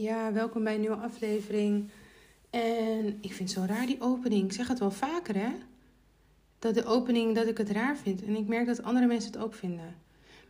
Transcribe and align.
Ja, 0.00 0.32
welkom 0.32 0.64
bij 0.64 0.74
een 0.74 0.80
nieuwe 0.80 0.96
aflevering. 0.96 1.90
En 2.50 3.18
ik 3.20 3.32
vind 3.32 3.50
zo 3.50 3.64
raar 3.66 3.86
die 3.86 4.00
opening. 4.00 4.44
Ik 4.44 4.52
zeg 4.52 4.68
het 4.68 4.78
wel 4.78 4.90
vaker, 4.90 5.34
hè? 5.34 5.48
Dat 6.58 6.74
de 6.74 6.84
opening, 6.84 7.34
dat 7.34 7.46
ik 7.46 7.58
het 7.58 7.70
raar 7.70 7.96
vind. 7.96 8.24
En 8.24 8.36
ik 8.36 8.46
merk 8.46 8.66
dat 8.66 8.82
andere 8.82 9.06
mensen 9.06 9.32
het 9.32 9.40
ook 9.40 9.54
vinden. 9.54 9.96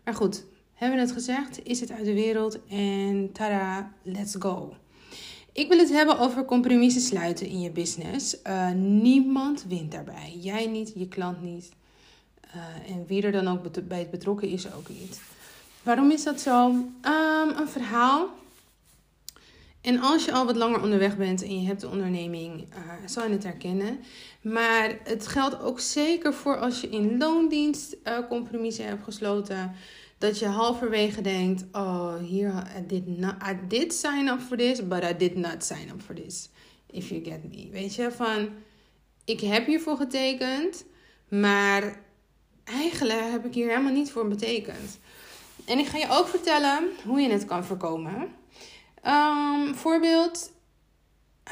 Maar 0.04 0.14
goed, 0.14 0.45
hebben 0.74 0.98
we 0.98 1.04
het 1.04 1.12
gezegd? 1.12 1.62
Is 1.64 1.80
het 1.80 1.90
uit 1.90 2.04
de 2.04 2.14
wereld? 2.14 2.58
En 2.66 3.30
tada, 3.32 3.92
let's 4.03 4.37
go. 4.38 4.74
Ik 5.53 5.69
wil 5.69 5.79
het 5.79 5.91
hebben 5.91 6.19
over 6.19 6.45
compromissen 6.45 7.03
sluiten 7.03 7.46
in 7.46 7.61
je 7.61 7.71
business. 7.71 8.37
Uh, 8.46 8.71
niemand 8.73 9.65
wint 9.69 9.93
daarbij. 9.93 10.39
Jij 10.41 10.67
niet, 10.67 10.93
je 10.95 11.09
klant 11.09 11.43
niet. 11.43 11.73
Uh, 12.46 12.91
en 12.91 13.05
wie 13.07 13.23
er 13.23 13.33
dan 13.33 13.49
ook 13.49 13.89
bij 13.89 13.99
het 13.99 14.11
betrokken 14.11 14.49
is, 14.49 14.73
ook 14.73 14.89
niet. 14.89 15.21
Waarom 15.83 16.11
is 16.11 16.25
dat 16.25 16.41
zo? 16.41 16.69
Um, 16.71 17.57
een 17.57 17.69
verhaal 17.69 18.29
en 19.80 20.00
als 20.00 20.24
je 20.24 20.32
al 20.32 20.46
wat 20.46 20.56
langer 20.56 20.82
onderweg 20.82 21.16
bent 21.16 21.42
en 21.42 21.60
je 21.60 21.66
hebt 21.66 21.80
de 21.80 21.88
onderneming, 21.88 22.60
uh, 22.60 22.92
zal 23.06 23.24
je 23.24 23.32
het 23.32 23.42
herkennen. 23.42 23.98
Maar 24.42 24.98
het 25.05 25.27
geldt 25.27 25.60
ook 25.60 25.80
zeker 25.80 26.34
voor 26.34 26.56
als 26.56 26.80
je 26.80 26.88
in 26.88 27.19
loondienst 27.19 27.96
uh, 28.05 28.19
compromissen 28.28 28.84
hebt 28.84 29.05
gesloten. 29.05 29.72
Dat 30.19 30.38
je 30.38 30.46
halverwege 30.46 31.20
denkt: 31.20 31.64
Oh, 31.72 32.16
hier, 32.16 32.52
I 33.50 33.59
did, 33.69 33.95
sign 33.95 34.28
up 34.28 34.41
for 34.41 34.56
this, 34.56 34.88
but 34.88 35.05
I 35.05 35.16
did 35.16 35.36
not 35.36 35.64
sign 35.64 35.88
up 35.92 36.02
for 36.02 36.14
this. 36.14 36.48
If 36.91 37.08
you 37.08 37.24
get 37.24 37.45
me. 37.50 37.69
Weet 37.70 37.95
je, 37.95 38.10
van 38.12 38.48
ik 39.24 39.41
heb 39.41 39.66
hiervoor 39.66 39.97
getekend, 39.97 40.84
maar 41.28 42.00
eigenlijk 42.64 43.30
heb 43.30 43.45
ik 43.45 43.55
hier 43.55 43.69
helemaal 43.69 43.92
niet 43.92 44.10
voor 44.10 44.28
betekend. 44.28 44.98
En 45.64 45.78
ik 45.78 45.86
ga 45.86 45.98
je 45.98 46.06
ook 46.10 46.28
vertellen 46.28 46.88
hoe 47.05 47.20
je 47.20 47.30
het 47.30 47.45
kan 47.45 47.64
voorkomen. 47.64 48.36
Um, 49.06 49.48
voorbeeld, 49.74 50.52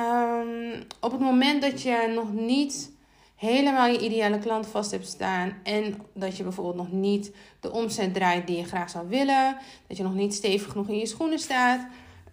um, 0.01 0.83
op 1.01 1.11
het 1.11 1.21
moment 1.21 1.63
dat 1.63 1.83
je 1.83 2.13
nog 2.15 2.33
niet 2.33 2.91
helemaal 3.37 3.87
je 3.87 3.99
ideale 3.99 4.39
klant 4.39 4.67
vast 4.67 4.91
hebt 4.91 5.07
staan 5.07 5.57
en 5.63 6.03
dat 6.13 6.37
je 6.37 6.43
bijvoorbeeld 6.43 6.77
nog 6.77 6.93
niet 6.93 7.33
de 7.61 7.73
omzet 7.73 8.15
draait 8.15 8.47
die 8.47 8.57
je 8.57 8.65
graag 8.65 8.91
zou 8.91 9.09
willen, 9.09 9.57
dat 9.87 9.97
je 9.97 10.03
nog 10.03 10.15
niet 10.15 10.35
stevig 10.35 10.71
genoeg 10.71 10.89
in 10.89 10.99
je 10.99 11.07
schoenen 11.07 11.39
staat, 11.39 11.87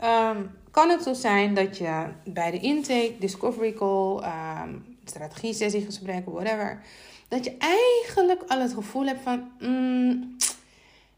um, 0.04 0.52
kan 0.72 0.90
het 0.90 1.04
zo 1.04 1.14
zijn 1.14 1.54
dat 1.54 1.78
je 1.78 2.06
bij 2.26 2.52
de 2.52 2.60
intake, 2.60 3.16
discovery 3.20 3.74
call, 3.74 4.24
um, 4.64 4.98
strategie 5.06 5.54
sessie 5.54 5.86
gesprekken, 5.86 6.32
whatever, 6.32 6.82
dat 7.28 7.46
je 7.46 7.56
eigenlijk 7.58 8.44
al 8.48 8.60
het 8.60 8.74
gevoel 8.74 9.06
hebt 9.06 9.22
van, 9.24 9.52
mm, 9.60 10.38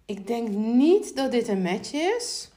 ik 0.05 0.27
denk 0.27 0.47
niet 0.49 1.15
dat 1.15 1.31
dit 1.31 1.47
een 1.47 1.61
match 1.61 1.93
is. 1.93 2.49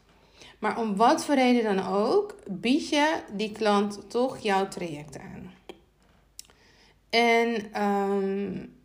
Maar 0.58 0.78
om 0.78 0.96
wat 0.96 1.24
voor 1.24 1.34
reden 1.34 1.76
dan 1.76 1.86
ook, 1.86 2.34
bied 2.50 2.88
je 2.88 3.20
die 3.32 3.52
klant 3.52 4.10
toch 4.10 4.38
jouw 4.38 4.68
traject 4.68 5.18
aan. 5.18 5.52
En, 7.10 7.82
um, 7.82 8.76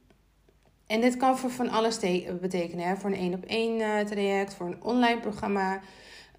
en 0.88 1.02
dit 1.02 1.18
kan 1.18 1.38
voor 1.38 1.50
van 1.50 1.70
alles 1.70 2.00
betekenen. 2.42 2.88
Hè? 2.88 2.96
Voor 2.96 3.10
een 3.10 3.16
één 3.16 3.34
op 3.34 3.46
één 3.46 4.06
traject, 4.06 4.54
voor 4.54 4.66
een 4.66 4.84
online 4.84 5.20
programma. 5.20 5.82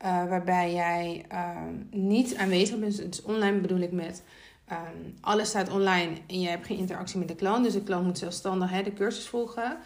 Uh, 0.04 0.28
waarbij 0.28 0.72
jij 0.72 1.24
um, 1.32 1.88
niet 1.90 2.36
aanwezig 2.36 2.78
bent. 2.78 2.96
Dus 2.96 3.22
online 3.22 3.60
bedoel 3.60 3.78
ik 3.78 3.92
met 3.92 4.22
um, 4.72 5.14
alles 5.20 5.48
staat 5.48 5.70
online 5.70 6.12
en 6.26 6.40
je 6.40 6.48
hebt 6.48 6.66
geen 6.66 6.78
interactie 6.78 7.18
met 7.18 7.28
de 7.28 7.34
klant. 7.34 7.64
Dus 7.64 7.72
de 7.72 7.82
klant 7.82 8.04
moet 8.04 8.18
zelfstandig 8.18 8.70
hè, 8.70 8.82
de 8.82 8.92
cursus 8.92 9.28
volgen. 9.28 9.76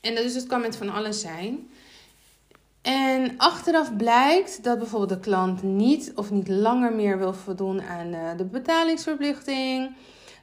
en 0.00 0.14
dus 0.14 0.34
het 0.34 0.46
kan 0.46 0.60
met 0.60 0.76
van 0.76 0.88
alles 0.88 1.20
zijn. 1.20 1.68
En 2.88 3.34
achteraf 3.36 3.96
blijkt 3.96 4.64
dat 4.64 4.78
bijvoorbeeld 4.78 5.10
de 5.10 5.30
klant 5.30 5.62
niet 5.62 6.12
of 6.14 6.30
niet 6.30 6.48
langer 6.48 6.92
meer 6.92 7.18
wil 7.18 7.34
voldoen 7.34 7.82
aan 7.82 8.12
eh, 8.12 8.36
de 8.36 8.44
betalingsverplichting. 8.44 9.96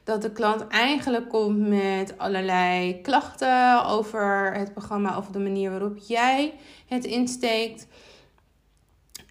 Dat 0.04 0.22
de 0.22 0.30
klant 0.32 0.66
eigenlijk 0.66 1.28
komt 1.28 1.68
met 1.68 2.18
allerlei 2.18 3.00
klachten 3.00 3.84
over 3.84 4.52
het 4.54 4.72
programma, 4.72 5.16
over 5.16 5.32
de 5.32 5.38
manier 5.38 5.70
waarop 5.70 5.98
jij 6.06 6.54
het 6.88 7.04
insteekt. 7.04 7.86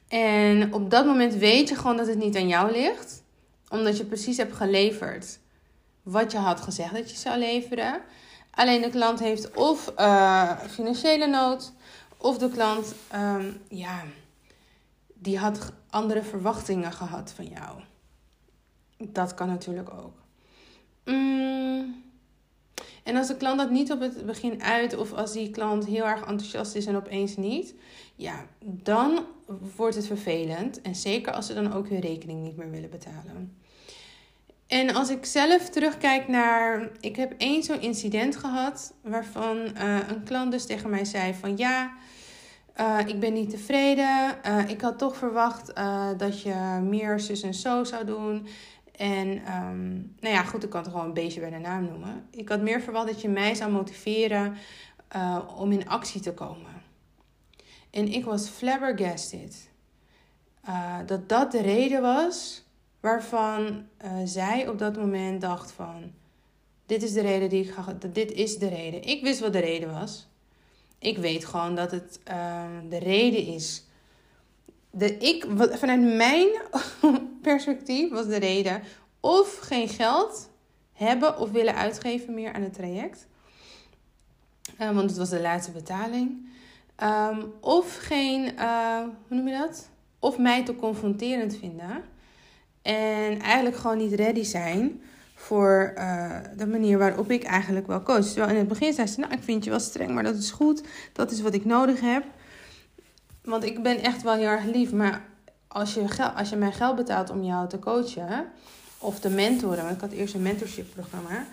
En 0.07 0.73
op 0.73 0.89
dat 0.89 1.05
moment 1.05 1.35
weet 1.35 1.69
je 1.69 1.75
gewoon 1.75 1.97
dat 1.97 2.07
het 2.07 2.17
niet 2.17 2.35
aan 2.35 2.47
jou 2.47 2.71
ligt, 2.71 3.23
omdat 3.69 3.97
je 3.97 4.05
precies 4.05 4.37
hebt 4.37 4.55
geleverd 4.55 5.39
wat 6.03 6.31
je 6.31 6.37
had 6.37 6.61
gezegd 6.61 6.93
dat 6.93 7.11
je 7.11 7.17
zou 7.17 7.39
leveren. 7.39 8.01
Alleen 8.51 8.81
de 8.81 8.89
klant 8.89 9.19
heeft 9.19 9.53
of 9.53 9.93
uh, 9.99 10.51
financiële 10.69 11.27
nood 11.27 11.73
of 12.25 12.37
de 12.37 12.49
klant, 12.49 12.95
um, 13.15 13.61
ja, 13.69 14.03
die 15.13 15.37
had 15.37 15.71
andere 15.89 16.23
verwachtingen 16.23 16.91
gehad 16.91 17.31
van 17.35 17.45
jou. 17.45 17.81
Dat 18.97 19.33
kan 19.33 19.47
natuurlijk 19.47 19.89
ook. 19.93 20.17
Mm. 21.05 22.03
En 23.03 23.15
als 23.15 23.27
de 23.27 23.37
klant 23.37 23.57
dat 23.57 23.69
niet 23.69 23.91
op 23.91 23.99
het 23.99 24.25
begin 24.25 24.63
uit, 24.63 24.97
of 24.97 25.13
als 25.13 25.31
die 25.31 25.49
klant 25.49 25.85
heel 25.85 26.05
erg 26.05 26.19
enthousiast 26.19 26.75
is 26.75 26.85
en 26.85 26.95
opeens 26.95 27.35
niet, 27.35 27.73
ja, 28.15 28.45
dan 28.59 29.25
wordt 29.75 29.95
het 29.95 30.07
vervelend. 30.07 30.81
En 30.81 30.95
zeker 30.95 31.33
als 31.33 31.45
ze 31.45 31.53
dan 31.53 31.73
ook 31.73 31.89
hun 31.89 31.99
rekening 31.99 32.43
niet 32.43 32.57
meer 32.57 32.71
willen 32.71 32.89
betalen. 32.89 33.57
En 34.67 34.95
als 34.95 35.09
ik 35.09 35.25
zelf 35.25 35.69
terugkijk 35.69 36.27
naar. 36.27 36.89
Ik 36.99 37.15
heb 37.15 37.33
één 37.37 37.63
zo'n 37.63 37.81
incident 37.81 38.35
gehad. 38.35 38.93
waarvan 39.01 39.57
uh, 39.57 39.97
een 40.07 40.23
klant 40.23 40.51
dus 40.51 40.65
tegen 40.65 40.89
mij 40.89 41.05
zei: 41.05 41.33
van 41.33 41.57
ja. 41.57 41.93
Uh, 42.79 42.99
ik 43.05 43.19
ben 43.19 43.33
niet 43.33 43.49
tevreden. 43.49 44.35
Uh, 44.45 44.69
ik 44.69 44.81
had 44.81 44.97
toch 44.97 45.15
verwacht 45.17 45.77
uh, 45.77 46.09
dat 46.17 46.41
je 46.41 46.79
meer 46.83 47.19
zus 47.19 47.41
en 47.41 47.53
zo 47.53 47.83
zou 47.83 48.05
doen. 48.05 48.47
En 48.95 49.27
um, 49.27 50.15
nou 50.19 50.33
ja, 50.35 50.43
goed, 50.43 50.63
ik 50.63 50.69
kan 50.69 50.81
het 50.81 50.91
gewoon 50.91 51.05
een 51.05 51.13
beetje 51.13 51.39
bij 51.39 51.49
de 51.49 51.57
naam 51.57 51.83
noemen. 51.83 52.27
Ik 52.31 52.49
had 52.49 52.61
meer 52.61 52.81
verwacht 52.81 53.07
dat 53.07 53.21
je 53.21 53.29
mij 53.29 53.55
zou 53.55 53.71
motiveren 53.71 54.55
om 55.57 55.71
in 55.71 55.87
actie 55.87 56.21
te 56.21 56.33
komen. 56.33 56.81
En 57.91 58.07
ik 58.07 58.25
was 58.25 58.47
flabbergasted. 58.47 59.69
dat 61.05 61.29
dat 61.29 61.51
de 61.51 61.61
reden 61.61 62.01
was 62.01 62.65
waarvan 62.99 63.85
zij 64.25 64.67
op 64.67 64.79
dat 64.79 64.95
moment 64.97 65.41
dacht 65.41 65.71
van... 65.71 66.11
Dit 66.85 67.03
is 67.03 67.13
de 67.13 67.21
reden 67.21 67.49
die 67.49 67.63
ik 67.63 67.71
ga... 67.71 67.97
Dit 68.11 68.31
is 68.31 68.57
de 68.57 68.67
reden. 68.67 69.03
Ik 69.03 69.23
wist 69.23 69.39
wat 69.39 69.53
de 69.53 69.59
reden 69.59 69.91
was. 69.91 70.27
Ik 70.99 71.17
weet 71.17 71.45
gewoon 71.45 71.75
dat 71.75 71.91
het 71.91 72.19
ehm, 72.23 72.89
de 72.89 72.97
reden 72.97 73.45
is. 73.45 73.83
De, 74.91 75.17
ik, 75.17 75.45
vanuit 75.57 76.01
mijn 76.01 76.47
perspectief 77.41 78.09
was 78.09 78.27
de 78.27 78.39
reden 78.39 78.81
of 79.19 79.57
geen 79.57 79.87
geld 79.87 80.49
hebben 80.93 81.39
of 81.39 81.51
willen 81.51 81.75
uitgeven 81.75 82.33
meer 82.33 82.53
aan 82.53 82.61
het 82.61 82.73
traject. 82.73 83.27
Uh, 84.79 84.91
want 84.91 85.09
het 85.09 85.19
was 85.19 85.29
de 85.29 85.41
laatste 85.41 85.71
betaling. 85.71 86.49
Um, 87.03 87.53
of 87.59 87.97
geen, 87.97 88.53
uh, 88.53 88.99
hoe 88.99 89.37
noem 89.37 89.47
je 89.47 89.57
dat? 89.57 89.89
Of 90.19 90.37
mij 90.37 90.65
te 90.65 90.75
confronterend 90.75 91.57
vinden. 91.57 92.03
En 92.81 93.39
eigenlijk 93.39 93.75
gewoon 93.75 93.97
niet 93.97 94.13
ready 94.13 94.43
zijn 94.43 95.01
voor 95.45 95.93
uh, 95.97 96.31
de 96.57 96.67
manier 96.67 96.97
waarop 96.97 97.31
ik 97.31 97.43
eigenlijk 97.43 97.87
wel 97.87 98.03
coach. 98.03 98.25
Terwijl 98.25 98.49
in 98.49 98.57
het 98.57 98.67
begin 98.67 98.93
zei 98.93 99.07
ze, 99.07 99.19
nou 99.19 99.33
ik 99.33 99.43
vind 99.43 99.63
je 99.63 99.69
wel 99.69 99.79
streng, 99.79 100.11
maar 100.11 100.23
dat 100.23 100.35
is 100.35 100.51
goed. 100.51 100.81
Dat 101.13 101.31
is 101.31 101.41
wat 101.41 101.53
ik 101.53 101.65
nodig 101.65 102.01
heb. 102.01 102.23
Want 103.43 103.63
ik 103.63 103.83
ben 103.83 104.01
echt 104.01 104.21
wel 104.21 104.33
heel 104.33 104.47
erg 104.47 104.63
lief, 104.63 104.91
maar 104.91 105.21
als 105.67 105.93
je, 105.93 106.31
als 106.35 106.49
je 106.49 106.55
mij 106.55 106.71
geld 106.71 106.95
betaalt 106.95 107.29
om 107.29 107.43
jou 107.43 107.69
te 107.69 107.79
coachen 107.79 108.45
of 108.97 109.19
te 109.19 109.29
mentoren, 109.29 109.83
want 109.83 109.95
ik 109.95 110.01
had 110.01 110.11
eerst 110.11 110.33
een 110.33 110.41
mentorship 110.41 110.93
programma, 110.93 111.45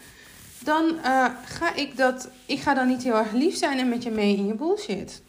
dan 0.65 0.85
uh, 0.85 1.27
ga 1.45 1.75
ik 1.75 1.97
dat, 1.97 2.29
ik 2.47 2.61
ga 2.61 2.75
dan 2.75 2.89
niet 2.89 3.03
heel 3.03 3.17
erg 3.17 3.33
lief 3.33 3.57
zijn 3.57 3.79
en 3.79 3.89
met 3.89 4.03
je 4.03 4.11
mee 4.11 4.37
in 4.37 4.47
je 4.47 4.55
bullshit. 4.55 5.23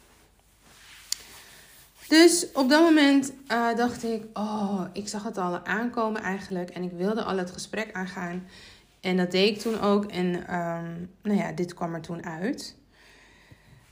Dus 2.07 2.47
op 2.53 2.69
dat 2.69 2.81
moment 2.81 3.33
uh, 3.51 3.75
dacht 3.75 4.03
ik, 4.03 4.23
oh, 4.33 4.81
ik 4.93 5.07
zag 5.07 5.23
het 5.23 5.37
al 5.37 5.65
aankomen 5.65 6.21
eigenlijk. 6.21 6.69
En 6.69 6.83
ik 6.83 6.91
wilde 6.91 7.23
al 7.23 7.37
het 7.37 7.51
gesprek 7.51 7.93
aangaan. 7.93 8.47
En 9.01 9.17
dat 9.17 9.31
deed 9.31 9.55
ik 9.55 9.61
toen 9.61 9.79
ook. 9.79 10.05
En 10.05 10.55
um, 10.55 11.09
nou 11.21 11.37
ja, 11.37 11.51
dit 11.51 11.73
kwam 11.73 11.93
er 11.93 12.01
toen 12.01 12.25
uit. 12.25 12.75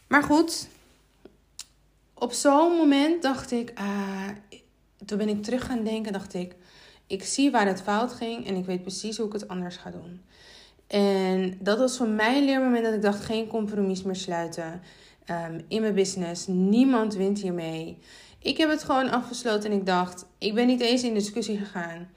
Maar 0.08 0.24
goed, 0.24 0.68
op 2.14 2.32
zo'n 2.32 2.76
moment 2.76 3.22
dacht 3.22 3.52
ik, 3.52 3.80
uh, 3.80 4.28
toen 5.06 5.18
ben 5.18 5.30
ik 5.30 5.44
terug 5.44 5.66
gaan 5.66 5.84
denken, 5.84 6.14
dacht 6.14 6.34
ik, 6.34 6.56
ik 7.08 7.24
zie 7.24 7.52
waar 7.52 7.68
het 7.68 7.82
fout 7.82 8.14
ging 8.14 8.48
en 8.48 8.56
ik 8.56 8.66
weet 8.66 8.82
precies 8.82 9.18
hoe 9.18 9.26
ik 9.26 9.34
het 9.34 9.48
anders 9.48 9.78
ga 9.78 9.90
doen. 9.90 10.22
En 10.88 11.58
dat 11.60 11.78
was 11.78 11.98
voor 11.98 12.08
mij 12.08 12.38
een 12.38 12.46
leermoment 12.46 12.84
dat 12.84 12.94
ik 12.94 13.02
dacht, 13.02 13.26
geen 13.26 13.48
compromis 13.48 14.04
meer 14.04 14.16
sluiten. 14.16 14.82
Ehm, 15.26 15.60
in 15.68 15.82
mijn 15.82 15.94
business. 15.94 16.48
Niemand 16.48 17.16
wint 17.16 17.42
hiermee. 17.42 17.98
Ik 18.40 18.58
heb 18.58 18.70
het 18.70 18.84
gewoon 18.84 19.12
afgesloten 19.12 19.72
en 19.72 19.78
ik 19.78 19.86
dacht, 19.86 20.26
ik 20.38 20.54
ben 20.54 20.68
niet 20.68 20.82
eens 20.82 21.04
in 21.04 21.14
discussie 21.14 21.58
gegaan. 21.58 22.10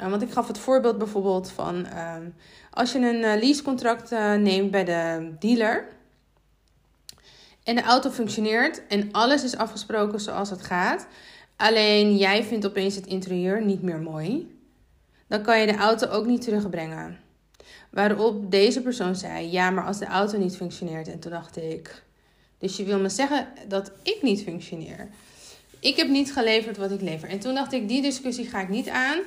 Uh, 0.00 0.10
want 0.10 0.22
ik 0.22 0.30
gaf 0.30 0.46
het 0.46 0.58
voorbeeld 0.58 0.98
bijvoorbeeld 0.98 1.50
van 1.50 1.86
ehm, 1.86 2.28
als 2.70 2.92
je 2.92 2.98
een 2.98 3.22
uh, 3.22 3.42
leasecontract 3.42 4.12
uh, 4.12 4.34
neemt 4.34 4.70
bij 4.70 4.84
de 4.84 5.32
dealer 5.38 5.88
en 7.64 7.74
de 7.74 7.82
auto 7.82 8.10
functioneert 8.10 8.86
en 8.86 9.08
alles 9.12 9.44
is 9.44 9.56
afgesproken 9.56 10.20
zoals 10.20 10.50
het 10.50 10.62
gaat. 10.62 11.06
Alleen 11.56 12.16
jij 12.16 12.44
vindt 12.44 12.66
opeens 12.66 12.94
het 12.94 13.06
interieur 13.06 13.64
niet 13.64 13.82
meer 13.82 13.98
mooi. 13.98 14.58
Dan 15.26 15.42
kan 15.42 15.60
je 15.60 15.66
de 15.66 15.76
auto 15.76 16.06
ook 16.06 16.26
niet 16.26 16.42
terugbrengen. 16.42 17.18
Waarop 17.90 18.50
deze 18.50 18.82
persoon 18.82 19.16
zei: 19.16 19.50
Ja, 19.50 19.70
maar 19.70 19.84
als 19.84 19.98
de 19.98 20.06
auto 20.06 20.38
niet 20.38 20.56
functioneert. 20.56 21.08
En 21.08 21.18
toen 21.18 21.30
dacht 21.30 21.56
ik: 21.56 22.02
Dus 22.60 22.76
je 22.76 22.84
wil 22.84 22.98
me 22.98 23.08
zeggen 23.08 23.48
dat 23.68 23.92
ik 24.02 24.18
niet 24.22 24.42
functioneer? 24.42 25.08
Ik 25.78 25.96
heb 25.96 26.08
niet 26.08 26.32
geleverd 26.32 26.76
wat 26.76 26.90
ik 26.90 27.00
lever. 27.00 27.28
En 27.28 27.38
toen 27.38 27.54
dacht 27.54 27.72
ik: 27.72 27.88
Die 27.88 28.02
discussie 28.02 28.46
ga 28.46 28.60
ik 28.60 28.68
niet 28.68 28.88
aan. 28.88 29.18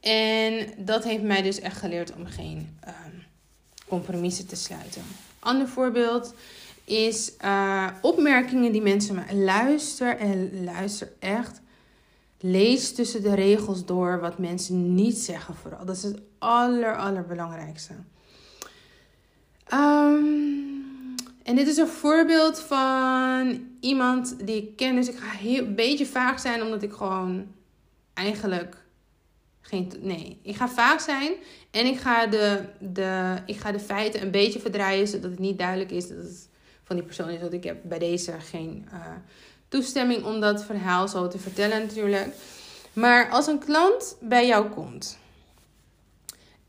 En 0.00 0.72
dat 0.76 1.04
heeft 1.04 1.22
mij 1.22 1.42
dus 1.42 1.60
echt 1.60 1.76
geleerd 1.76 2.12
om 2.14 2.26
geen 2.26 2.78
um, 2.86 3.22
compromissen 3.88 4.46
te 4.46 4.56
sluiten. 4.56 5.02
Ander 5.38 5.68
voorbeeld 5.68 6.34
is 6.84 7.32
uh, 7.44 7.86
opmerkingen 8.02 8.72
die 8.72 8.82
mensen 8.82 9.14
me 9.14 9.34
luisteren 9.34 10.18
en 10.18 10.64
luister 10.64 11.12
echt. 11.18 11.60
Lees 12.40 12.94
tussen 12.94 13.22
de 13.22 13.34
regels 13.34 13.84
door 13.84 14.20
wat 14.20 14.38
mensen 14.38 14.94
niet 14.94 15.18
zeggen 15.18 15.54
vooral. 15.54 15.84
Dat 15.84 15.96
is 15.96 16.02
het 16.02 16.20
aller, 16.38 16.96
allerbelangrijkste. 16.96 17.92
Um, 19.72 20.69
en 21.50 21.56
dit 21.56 21.68
is 21.68 21.76
een 21.76 21.88
voorbeeld 21.88 22.60
van 22.60 23.66
iemand 23.80 24.46
die 24.46 24.56
ik 24.56 24.76
ken. 24.76 24.94
Dus 24.94 25.08
ik 25.08 25.18
ga 25.18 25.30
heel, 25.30 25.64
een 25.64 25.74
beetje 25.74 26.06
vaag 26.06 26.40
zijn, 26.40 26.62
omdat 26.62 26.82
ik 26.82 26.92
gewoon 26.92 27.46
eigenlijk 28.14 28.76
geen. 29.60 29.92
Nee, 30.00 30.38
ik 30.42 30.56
ga 30.56 30.68
vaag 30.68 31.00
zijn 31.00 31.32
en 31.70 31.86
ik 31.86 31.98
ga 31.98 32.26
de, 32.26 32.60
de, 32.78 33.36
ik 33.46 33.56
ga 33.56 33.72
de 33.72 33.80
feiten 33.80 34.22
een 34.22 34.30
beetje 34.30 34.60
verdraaien, 34.60 35.08
zodat 35.08 35.30
het 35.30 35.38
niet 35.38 35.58
duidelijk 35.58 35.90
is 35.90 36.08
dat 36.08 36.16
het 36.16 36.48
van 36.84 36.96
die 36.96 37.04
persoon 37.04 37.28
is. 37.28 37.40
Want 37.40 37.52
ik 37.52 37.64
heb 37.64 37.78
bij 37.82 37.98
deze 37.98 38.32
geen 38.40 38.88
uh, 38.92 39.06
toestemming 39.68 40.24
om 40.24 40.40
dat 40.40 40.64
verhaal 40.64 41.08
zo 41.08 41.28
te 41.28 41.38
vertellen, 41.38 41.80
natuurlijk. 41.80 42.34
Maar 42.92 43.30
als 43.30 43.46
een 43.46 43.58
klant 43.58 44.16
bij 44.20 44.46
jou 44.46 44.68
komt 44.68 45.18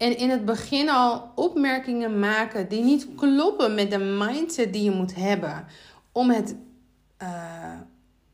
en 0.01 0.17
in 0.17 0.29
het 0.29 0.45
begin 0.45 0.89
al 0.89 1.31
opmerkingen 1.35 2.19
maken 2.19 2.69
die 2.69 2.83
niet 2.83 3.07
kloppen 3.15 3.73
met 3.75 3.91
de 3.91 3.97
mindset 3.97 4.73
die 4.73 4.83
je 4.83 4.91
moet 4.91 5.15
hebben 5.15 5.65
om, 6.11 6.29
het, 6.29 6.55
uh, 7.21 7.79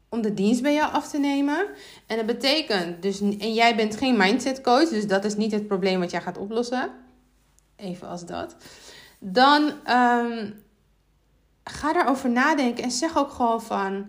om 0.09 0.21
de 0.21 0.33
dienst 0.33 0.61
bij 0.61 0.73
jou 0.73 0.93
af 0.93 1.09
te 1.09 1.17
nemen. 1.17 1.67
En 2.05 2.17
dat 2.17 2.25
betekent 2.25 3.01
dus, 3.01 3.19
en 3.19 3.53
jij 3.53 3.75
bent 3.75 3.97
geen 3.97 4.17
mindset 4.17 4.61
coach, 4.61 4.89
dus 4.89 5.07
dat 5.07 5.25
is 5.25 5.35
niet 5.35 5.51
het 5.51 5.67
probleem 5.67 5.99
wat 5.99 6.11
jij 6.11 6.21
gaat 6.21 6.37
oplossen. 6.37 6.91
Even 7.75 8.07
als 8.07 8.25
dat. 8.25 8.55
Dan 9.19 9.63
um, 9.89 10.63
ga 11.63 11.93
daarover 11.93 12.29
nadenken 12.29 12.83
en 12.83 12.91
zeg 12.91 13.17
ook 13.17 13.31
gewoon 13.31 13.61
van 13.61 14.05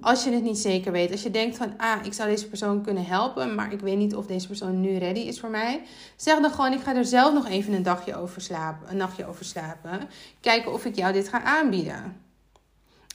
als 0.00 0.24
je 0.24 0.30
het 0.30 0.42
niet 0.42 0.58
zeker 0.58 0.92
weet, 0.92 1.10
als 1.10 1.22
je 1.22 1.30
denkt 1.30 1.56
van, 1.56 1.74
ah, 1.76 2.04
ik 2.04 2.12
zou 2.12 2.28
deze 2.28 2.48
persoon 2.48 2.82
kunnen 2.82 3.06
helpen, 3.06 3.54
maar 3.54 3.72
ik 3.72 3.80
weet 3.80 3.96
niet 3.96 4.14
of 4.14 4.26
deze 4.26 4.46
persoon 4.46 4.80
nu 4.80 4.98
ready 4.98 5.20
is 5.20 5.40
voor 5.40 5.50
mij, 5.50 5.82
zeg 6.16 6.40
dan 6.40 6.50
gewoon, 6.50 6.72
ik 6.72 6.80
ga 6.80 6.94
er 6.94 7.04
zelf 7.04 7.32
nog 7.34 7.48
even 7.48 7.72
een 7.72 7.82
dagje 7.82 8.16
over 8.16 8.40
slapen, 8.40 8.90
een 8.90 8.96
nachtje 8.96 9.26
over 9.26 9.44
slapen, 9.44 10.08
kijken 10.40 10.72
of 10.72 10.84
ik 10.84 10.96
jou 10.96 11.12
dit 11.12 11.28
ga 11.28 11.42
aanbieden. 11.42 12.28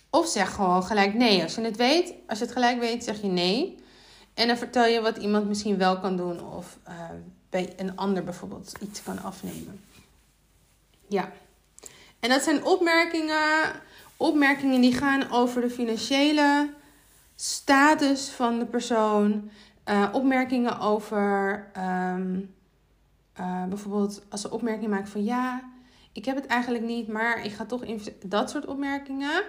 Of 0.09 0.27
zeg 0.27 0.53
gewoon 0.53 0.83
gelijk 0.83 1.13
nee. 1.13 1.43
Als 1.43 1.55
je 1.55 1.61
het 1.61 1.75
weet, 1.75 2.13
als 2.27 2.39
je 2.39 2.43
het 2.43 2.53
gelijk 2.53 2.79
weet, 2.79 3.03
zeg 3.03 3.21
je 3.21 3.27
nee. 3.27 3.75
En 4.33 4.47
dan 4.47 4.57
vertel 4.57 4.85
je 4.85 5.01
wat 5.01 5.17
iemand 5.17 5.47
misschien 5.47 5.77
wel 5.77 5.99
kan 5.99 6.17
doen 6.17 6.53
of 6.53 6.77
uh, 6.87 6.93
bij 7.49 7.73
een 7.77 7.95
ander 7.95 8.23
bijvoorbeeld 8.23 8.73
iets 8.81 9.03
kan 9.03 9.23
afnemen. 9.23 9.83
Ja. 11.07 11.31
En 12.19 12.29
dat 12.29 12.43
zijn 12.43 12.65
opmerkingen 12.65 13.71
opmerkingen 14.17 14.81
die 14.81 14.93
gaan 14.93 15.31
over 15.31 15.61
de 15.61 15.69
financiële 15.69 16.73
status 17.35 18.29
van 18.29 18.59
de 18.59 18.65
persoon. 18.65 19.49
Uh, 19.89 20.09
opmerkingen 20.11 20.79
over 20.79 21.65
um, 21.77 22.53
uh, 23.39 23.65
bijvoorbeeld 23.65 24.23
als 24.29 24.41
ze 24.41 24.51
opmerkingen 24.51 24.89
maken 24.89 25.07
van 25.07 25.23
ja, 25.23 25.63
ik 26.11 26.25
heb 26.25 26.35
het 26.35 26.45
eigenlijk 26.45 26.83
niet, 26.83 27.07
maar 27.07 27.45
ik 27.45 27.51
ga 27.51 27.65
toch 27.65 27.83
investeren. 27.83 28.29
Dat 28.29 28.49
soort 28.49 28.65
opmerkingen. 28.65 29.43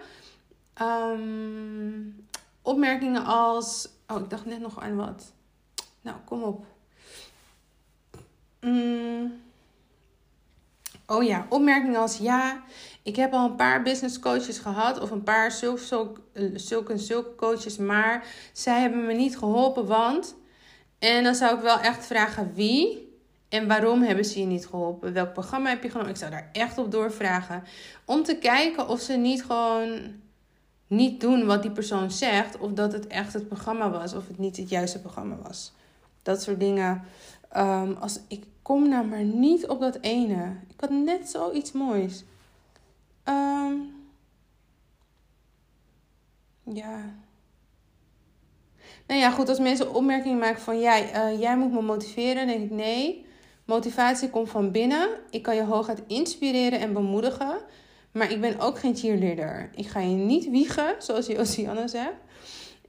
Um, 0.82 2.26
opmerkingen 2.62 3.24
als. 3.24 3.88
Oh, 4.06 4.20
ik 4.20 4.30
dacht 4.30 4.44
net 4.44 4.60
nog 4.60 4.80
aan 4.80 4.96
wat. 4.96 5.32
Nou, 6.00 6.16
kom 6.24 6.42
op. 6.42 6.66
Mm. 8.60 9.40
Oh 11.06 11.22
ja, 11.22 11.46
opmerkingen 11.48 12.00
als 12.00 12.18
ja, 12.18 12.62
ik 13.06 13.16
heb 13.16 13.32
al 13.32 13.44
een 13.44 13.56
paar 13.56 13.82
business 13.82 14.18
coaches 14.18 14.58
gehad 14.58 15.00
of 15.00 15.10
een 15.10 15.22
paar 15.22 15.52
zulke, 15.52 15.80
zulke, 16.54 16.98
zulke 16.98 17.34
coaches, 17.36 17.76
maar 17.76 18.24
zij 18.52 18.80
hebben 18.80 19.06
me 19.06 19.12
niet 19.12 19.38
geholpen, 19.38 19.86
want. 19.86 20.34
En 20.98 21.24
dan 21.24 21.34
zou 21.34 21.56
ik 21.56 21.62
wel 21.62 21.80
echt 21.80 22.06
vragen 22.06 22.52
wie 22.54 23.14
en 23.48 23.68
waarom 23.68 24.02
hebben 24.02 24.24
ze 24.24 24.40
je 24.40 24.46
niet 24.46 24.66
geholpen? 24.66 25.12
Welk 25.12 25.32
programma 25.32 25.68
heb 25.68 25.82
je 25.82 25.90
genomen? 25.90 26.10
Ik 26.10 26.16
zou 26.16 26.30
daar 26.30 26.48
echt 26.52 26.78
op 26.78 26.90
doorvragen. 26.90 27.62
Om 28.04 28.22
te 28.22 28.36
kijken 28.36 28.88
of 28.88 29.00
ze 29.00 29.12
niet 29.12 29.44
gewoon 29.44 30.00
niet 30.86 31.20
doen 31.20 31.46
wat 31.46 31.62
die 31.62 31.70
persoon 31.70 32.10
zegt. 32.10 32.58
Of 32.58 32.72
dat 32.72 32.92
het 32.92 33.06
echt 33.06 33.32
het 33.32 33.48
programma 33.48 33.90
was. 33.90 34.14
Of 34.14 34.28
het 34.28 34.38
niet 34.38 34.56
het 34.56 34.68
juiste 34.68 35.00
programma 35.00 35.36
was. 35.42 35.72
Dat 36.22 36.42
soort 36.42 36.60
dingen. 36.60 37.02
Um, 37.56 37.96
als, 38.00 38.20
ik 38.28 38.44
kom 38.62 38.88
nou 38.88 39.06
maar 39.06 39.24
niet 39.24 39.66
op 39.66 39.80
dat 39.80 39.98
ene. 40.00 40.56
Ik 40.68 40.80
had 40.80 40.90
net 40.90 41.28
zoiets 41.28 41.72
moois. 41.72 42.24
Um, 43.28 43.94
ja. 46.64 47.14
Nou 49.06 49.20
ja, 49.20 49.30
goed, 49.30 49.48
als 49.48 49.58
mensen 49.58 49.94
opmerkingen 49.94 50.38
maken 50.38 50.62
van 50.62 50.80
jij, 50.80 51.12
uh, 51.14 51.40
jij 51.40 51.56
moet 51.56 51.72
me 51.72 51.82
motiveren, 51.82 52.46
denk 52.46 52.62
ik 52.62 52.70
nee. 52.70 53.24
Motivatie 53.64 54.30
komt 54.30 54.50
van 54.50 54.70
binnen. 54.70 55.08
Ik 55.30 55.42
kan 55.42 55.54
je 55.54 55.62
hooguit 55.62 56.02
inspireren 56.06 56.80
en 56.80 56.92
bemoedigen. 56.92 57.58
Maar 58.12 58.30
ik 58.30 58.40
ben 58.40 58.58
ook 58.60 58.78
geen 58.78 58.96
cheerleader. 58.96 59.70
Ik 59.74 59.86
ga 59.86 60.00
je 60.00 60.14
niet 60.14 60.50
wiegen, 60.50 60.94
zoals 61.06 61.26
Josianne 61.26 61.88
zegt. 61.88 62.24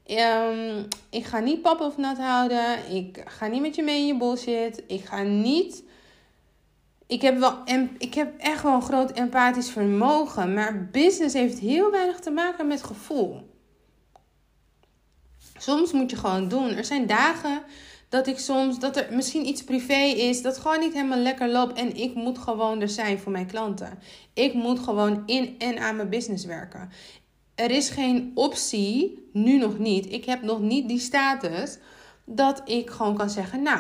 Um, 0.08 0.88
ik 1.10 1.26
ga 1.26 1.40
niet 1.40 1.62
pap 1.62 1.82
of 1.82 1.98
nat 1.98 2.18
houden. 2.18 2.96
Ik 2.96 3.24
ga 3.26 3.48
niet 3.48 3.62
met 3.62 3.76
je 3.76 3.84
mee 3.84 4.00
in 4.00 4.08
je 4.08 4.18
bullshit. 4.18 4.84
Ik 4.88 5.06
ga 5.06 5.24
niet 5.24 5.84
ik 7.08 7.22
heb, 7.22 7.40
wel, 7.40 7.64
ik 7.98 8.14
heb 8.14 8.40
echt 8.40 8.64
wel 8.64 8.74
een 8.74 8.82
groot 8.82 9.12
empathisch 9.12 9.70
vermogen. 9.70 10.54
Maar 10.54 10.90
business 10.92 11.34
heeft 11.34 11.60
heel 11.60 11.92
weinig 11.92 12.20
te 12.20 12.32
maken 12.32 12.68
met 12.68 12.84
gevoel. 12.84 13.56
Soms 15.58 15.92
moet 15.92 16.10
je 16.10 16.18
gewoon 16.18 16.48
doen. 16.48 16.70
Er 16.70 16.86
zijn 16.86 17.08
dagen 17.08 17.64
dat 18.10 18.28
ik 18.28 18.40
soms, 18.40 18.80
dat 18.80 18.98
er 18.98 19.08
misschien 19.12 19.48
iets 19.48 19.64
privé 19.64 20.04
is, 20.04 20.42
dat 20.42 20.58
gewoon 20.58 20.80
niet 20.80 20.94
helemaal 20.94 21.18
lekker 21.18 21.50
loopt. 21.50 21.78
En 21.80 21.96
ik 21.96 22.16
moet 22.16 22.38
gewoon 22.38 22.82
er 22.82 22.90
zijn 22.90 23.20
voor 23.20 23.32
mijn 23.32 23.48
klanten. 23.48 24.00
Ik 24.34 24.54
moet 24.54 24.80
gewoon 24.80 25.24
in 25.26 25.56
en 25.58 25.80
aan 25.80 25.96
mijn 25.96 26.10
business 26.10 26.46
werken. 26.46 26.90
Er 27.56 27.72
is 27.72 27.90
geen 27.90 28.32
optie, 28.34 29.30
nu 29.34 29.58
nog 29.58 29.78
niet. 29.78 30.12
Ik 30.12 30.26
heb 30.26 30.42
nog 30.42 30.60
niet 30.60 30.88
die 30.88 31.00
status 31.00 31.78
dat 32.26 32.62
ik 32.66 32.90
gewoon 32.90 33.16
kan 33.16 33.30
zeggen, 33.30 33.62
nou, 33.62 33.80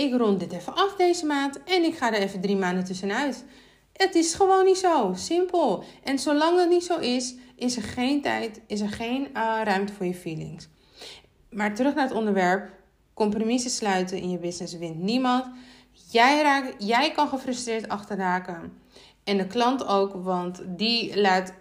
ik 0.00 0.14
rond 0.16 0.40
dit 0.40 0.52
even 0.52 0.74
af 0.74 0.94
deze 0.96 1.26
maand 1.26 1.62
en 1.62 1.82
ik 1.82 1.96
ga 1.96 2.14
er 2.14 2.22
even 2.22 2.40
drie 2.40 2.56
maanden 2.56 2.84
tussenuit. 2.84 3.44
Het 3.92 4.14
is 4.14 4.34
gewoon 4.34 4.64
niet 4.64 4.78
zo. 4.78 5.12
Simpel. 5.14 5.84
En 6.02 6.18
zolang 6.18 6.56
dat 6.56 6.68
niet 6.68 6.84
zo 6.84 6.98
is, 6.98 7.34
is 7.56 7.76
er 7.76 7.82
geen 7.82 8.22
tijd, 8.22 8.60
is 8.66 8.80
er 8.80 8.88
geen 8.88 9.22
uh, 9.22 9.60
ruimte 9.64 9.92
voor 9.92 10.06
je 10.06 10.14
feelings. 10.14 10.68
Maar 11.50 11.74
terug 11.74 11.94
naar 11.94 12.08
het 12.08 12.16
onderwerp. 12.16 12.70
Compromissen 13.14 13.70
sluiten 13.70 14.18
in 14.18 14.30
je 14.30 14.38
business 14.38 14.78
wint 14.78 14.98
niemand. 14.98 15.44
Jij, 16.10 16.42
raakt, 16.42 16.74
jij 16.78 17.10
kan 17.10 17.28
gefrustreerd 17.28 17.88
achterraken. 17.88 18.72
En 19.24 19.36
de 19.36 19.46
klant 19.46 19.86
ook, 19.86 20.14
want 20.14 20.62
die 20.66 21.20
laat 21.20 21.52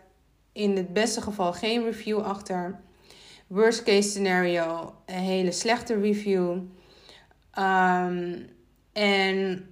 in 0.52 0.76
het 0.76 0.94
beste 0.94 1.22
geval 1.22 1.54
geen 1.54 1.84
review 1.84 2.20
achter. 2.20 2.80
Worst 3.48 3.84
case 3.84 4.10
scenario, 4.10 4.94
een 5.06 5.16
hele 5.16 5.52
slechte 5.52 6.00
review. 6.00 6.58
Um, 7.60 8.48
en, 8.96 9.68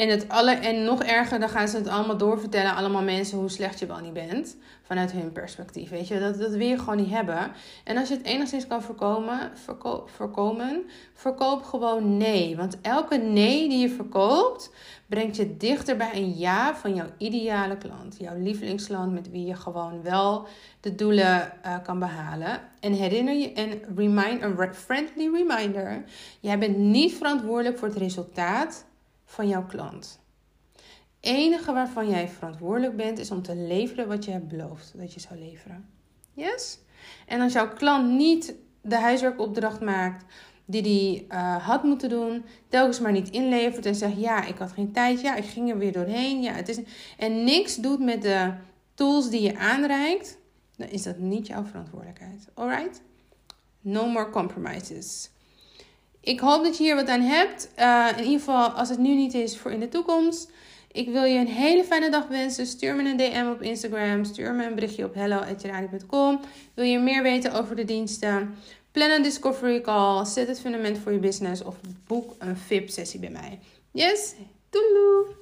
en, 0.00 0.08
het 0.08 0.28
alle, 0.28 0.50
en 0.54 0.84
nog 0.84 1.02
erger, 1.02 1.40
dan 1.40 1.48
gaan 1.48 1.68
ze 1.68 1.76
het 1.76 1.88
allemaal 1.88 2.16
doorvertellen, 2.16 2.74
allemaal 2.74 3.02
mensen, 3.02 3.38
hoe 3.38 3.50
slecht 3.50 3.78
je 3.78 3.86
wel 3.86 4.00
niet 4.00 4.12
bent. 4.12 4.56
Vanuit 4.82 5.12
hun 5.12 5.32
perspectief. 5.32 5.90
Weet 5.90 6.08
je, 6.08 6.18
dat, 6.18 6.38
dat 6.38 6.50
wil 6.50 6.66
je 6.66 6.78
gewoon 6.78 6.96
niet 6.96 7.10
hebben. 7.10 7.52
En 7.84 7.96
als 7.96 8.08
je 8.08 8.14
het 8.14 8.26
enigszins 8.26 8.66
kan 8.66 8.82
voorkomen, 8.82 9.50
voorkomen, 10.06 10.82
verkoop 11.14 11.62
gewoon 11.62 12.16
nee. 12.16 12.56
Want 12.56 12.80
elke 12.80 13.16
nee 13.16 13.68
die 13.68 13.78
je 13.78 13.88
verkoopt, 13.88 14.70
brengt 15.06 15.36
je 15.36 15.56
dichter 15.56 15.96
bij 15.96 16.10
een 16.14 16.38
ja 16.38 16.76
van 16.76 16.94
jouw 16.94 17.08
ideale 17.18 17.76
klant. 17.78 18.16
Jouw 18.18 18.38
lievelingsklant 18.38 19.12
met 19.12 19.30
wie 19.30 19.46
je 19.46 19.54
gewoon 19.54 20.02
wel 20.02 20.46
de 20.80 20.94
doelen 20.94 21.52
uh, 21.66 21.76
kan 21.82 21.98
behalen. 21.98 22.60
En 22.80 22.92
herinner 22.92 23.34
je, 23.34 23.52
en 23.52 23.80
remind, 23.96 24.42
een 24.42 24.74
friendly 24.74 25.30
reminder: 25.32 26.04
jij 26.40 26.58
bent 26.58 26.76
niet 26.76 27.14
verantwoordelijk 27.14 27.78
voor 27.78 27.88
het 27.88 27.96
resultaat 27.96 28.88
van 29.30 29.48
jouw 29.48 29.66
klant. 29.66 30.20
enige 31.20 31.72
waarvan 31.72 32.08
jij 32.08 32.28
verantwoordelijk 32.28 32.96
bent, 32.96 33.18
is 33.18 33.30
om 33.30 33.42
te 33.42 33.54
leveren 33.54 34.08
wat 34.08 34.24
je 34.24 34.30
hebt 34.30 34.48
beloofd 34.48 34.92
dat 34.96 35.14
je 35.14 35.20
zou 35.20 35.38
leveren. 35.38 35.88
Yes? 36.32 36.78
En 37.26 37.40
als 37.40 37.52
jouw 37.52 37.72
klant 37.72 38.10
niet 38.10 38.54
de 38.80 38.96
huiswerkopdracht 38.96 39.80
maakt 39.80 40.24
die 40.64 41.26
hij 41.28 41.38
uh, 41.38 41.66
had 41.66 41.82
moeten 41.82 42.08
doen, 42.08 42.44
telkens 42.68 43.00
maar 43.00 43.12
niet 43.12 43.30
inlevert 43.30 43.86
en 43.86 43.94
zegt: 43.94 44.20
Ja, 44.20 44.44
ik 44.44 44.58
had 44.58 44.72
geen 44.72 44.92
tijd, 44.92 45.20
ja, 45.20 45.36
ik 45.36 45.44
ging 45.44 45.70
er 45.70 45.78
weer 45.78 45.92
doorheen. 45.92 46.42
Ja, 46.42 46.52
het 46.52 46.68
is... 46.68 46.80
En 47.16 47.44
niks 47.44 47.76
doet 47.76 48.00
met 48.00 48.22
de 48.22 48.52
tools 48.94 49.30
die 49.30 49.42
je 49.42 49.58
aanreikt, 49.58 50.38
dan 50.76 50.88
is 50.88 51.02
dat 51.02 51.18
niet 51.18 51.46
jouw 51.46 51.64
verantwoordelijkheid. 51.64 52.48
Alright? 52.54 53.02
No 53.80 54.08
more 54.08 54.30
compromises. 54.30 55.30
Ik 56.20 56.40
hoop 56.40 56.64
dat 56.64 56.76
je 56.76 56.82
hier 56.82 56.94
wat 56.94 57.08
aan 57.08 57.20
hebt. 57.20 57.70
Uh, 57.78 58.08
in 58.16 58.24
ieder 58.24 58.38
geval, 58.38 58.68
als 58.68 58.88
het 58.88 58.98
nu 58.98 59.14
niet 59.14 59.34
is, 59.34 59.58
voor 59.58 59.70
in 59.70 59.80
de 59.80 59.88
toekomst. 59.88 60.50
Ik 60.92 61.08
wil 61.08 61.24
je 61.24 61.38
een 61.38 61.46
hele 61.46 61.84
fijne 61.84 62.10
dag 62.10 62.26
wensen. 62.28 62.66
Stuur 62.66 62.94
me 62.94 63.10
een 63.10 63.16
DM 63.16 63.46
op 63.50 63.62
Instagram. 63.62 64.24
Stuur 64.24 64.54
me 64.54 64.66
een 64.66 64.74
berichtje 64.74 65.04
op 65.04 65.14
hello.radio.com. 65.14 66.40
Wil 66.74 66.84
je 66.84 66.98
meer 66.98 67.22
weten 67.22 67.52
over 67.52 67.76
de 67.76 67.84
diensten? 67.84 68.54
Plan 68.92 69.10
een 69.10 69.22
discovery 69.22 69.80
call. 69.80 70.24
Zet 70.24 70.48
het 70.48 70.60
fundament 70.60 70.98
voor 70.98 71.12
je 71.12 71.18
business. 71.18 71.62
Of 71.62 71.76
boek 72.06 72.34
een 72.38 72.56
VIP-sessie 72.56 73.20
bij 73.20 73.30
mij. 73.30 73.58
Yes? 73.90 74.34
Doei! 74.70 75.38